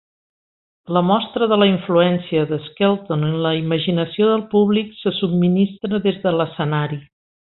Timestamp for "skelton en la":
2.69-3.51